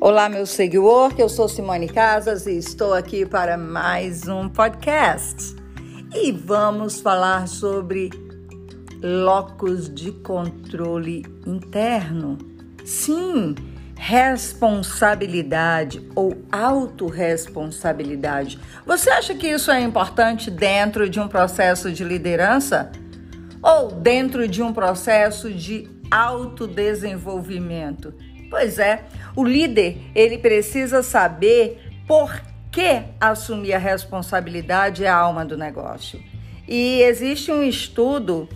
[0.00, 5.56] Olá, meu seguidor, eu sou Simone Casas e estou aqui para mais um podcast.
[6.14, 8.10] E vamos falar sobre
[9.02, 12.38] locus de controle interno.
[12.84, 13.56] Sim,
[13.96, 18.60] responsabilidade ou autorresponsabilidade.
[18.86, 22.92] Você acha que isso é importante dentro de um processo de liderança?
[23.60, 28.14] Ou dentro de um processo de autodesenvolvimento?
[28.50, 29.04] Pois é,
[29.36, 36.22] o líder, ele precisa saber por que assumir a responsabilidade é a alma do negócio.
[36.66, 38.48] E existe um estudo,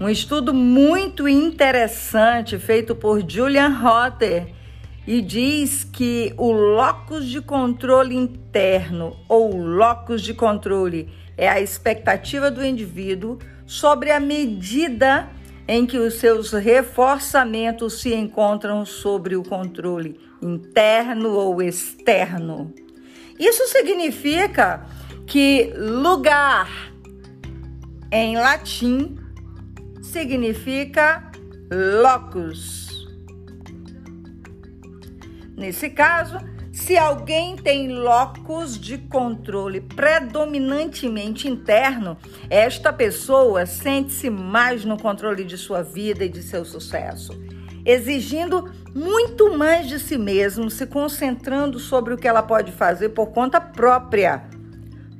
[0.00, 4.48] um estudo muito interessante feito por Julian Rotter
[5.06, 12.50] e diz que o locus de controle interno ou locus de controle é a expectativa
[12.50, 15.28] do indivíduo sobre a medida
[15.68, 22.72] em que os seus reforçamentos se encontram sobre o controle interno ou externo.
[23.38, 24.86] Isso significa
[25.26, 26.68] que lugar
[28.12, 29.16] em latim
[30.02, 31.30] significa
[32.02, 32.86] locus.
[35.56, 36.38] Nesse caso,
[36.86, 42.16] se alguém tem locus de controle predominantemente interno,
[42.48, 47.32] esta pessoa sente-se mais no controle de sua vida e de seu sucesso,
[47.84, 53.32] exigindo muito mais de si mesmo, se concentrando sobre o que ela pode fazer por
[53.32, 54.44] conta própria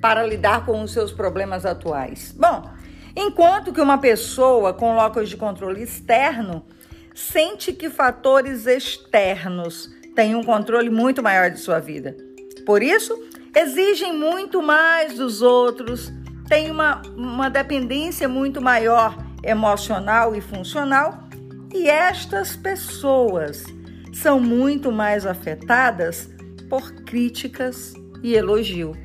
[0.00, 2.32] para lidar com os seus problemas atuais.
[2.38, 2.70] Bom,
[3.16, 6.64] enquanto que uma pessoa com locus de controle externo
[7.12, 12.16] sente que fatores externos têm um controle muito maior de sua vida.
[12.64, 13.16] Por isso,
[13.54, 16.10] exigem muito mais dos outros,
[16.48, 21.28] têm uma, uma dependência muito maior emocional e funcional,
[21.72, 23.64] e estas pessoas
[24.12, 26.28] são muito mais afetadas
[26.70, 28.96] por críticas e elogio.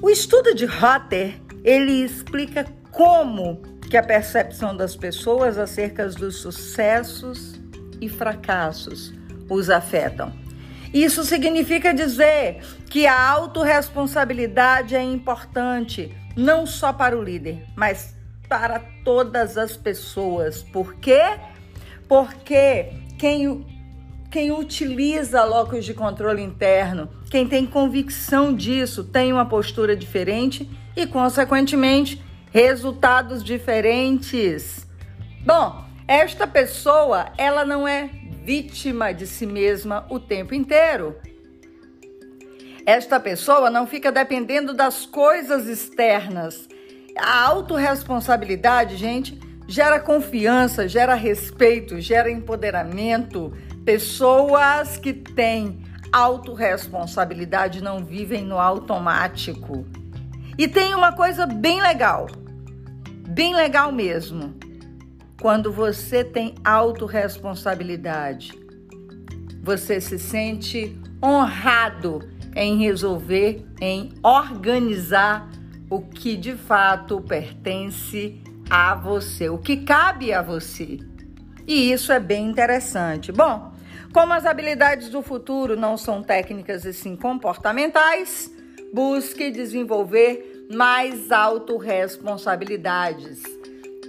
[0.00, 3.60] O estudo de Rotter, ele explica como
[3.90, 7.60] que a percepção das pessoas acerca dos sucessos
[8.00, 9.12] e fracassos
[9.52, 10.32] os afetam.
[10.92, 18.14] Isso significa dizer que a autorresponsabilidade é importante, não só para o líder, mas
[18.48, 20.62] para todas as pessoas.
[20.62, 21.22] Por quê?
[22.06, 23.64] Porque quem,
[24.30, 31.06] quem utiliza locos de controle interno, quem tem convicção disso, tem uma postura diferente e,
[31.06, 34.86] consequentemente, resultados diferentes.
[35.46, 38.10] Bom, esta pessoa, ela não é
[38.44, 41.16] vítima de si mesma o tempo inteiro.
[42.84, 46.68] Esta pessoa não fica dependendo das coisas externas.
[47.16, 49.38] A autorresponsabilidade, gente,
[49.68, 53.52] gera confiança, gera respeito, gera empoderamento.
[53.84, 55.82] Pessoas que têm
[56.12, 59.86] autorresponsabilidade não vivem no automático.
[60.58, 62.26] E tem uma coisa bem legal,
[63.28, 64.54] bem legal mesmo.
[65.42, 68.52] Quando você tem autorresponsabilidade,
[69.60, 72.20] você se sente honrado
[72.54, 75.50] em resolver, em organizar
[75.90, 81.00] o que de fato pertence a você, o que cabe a você.
[81.66, 83.32] E isso é bem interessante.
[83.32, 83.72] Bom,
[84.12, 88.48] como as habilidades do futuro não são técnicas e sim comportamentais,
[88.94, 93.61] busque desenvolver mais autorresponsabilidades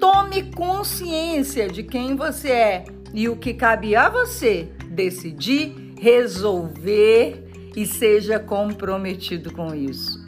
[0.03, 2.83] Tome consciência de quem você é
[3.13, 10.21] e o que cabe a você decidir, resolver e seja comprometido com isso.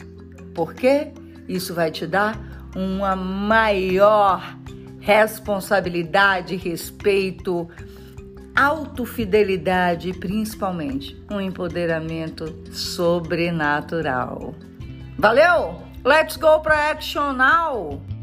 [0.54, 1.12] Porque
[1.46, 2.40] isso vai te dar
[2.74, 4.56] uma maior
[4.98, 7.68] responsabilidade, respeito,
[8.54, 14.54] autofidelidade e principalmente um empoderamento sobrenatural.
[15.18, 15.82] Valeu?
[16.02, 18.15] Let's go para action now!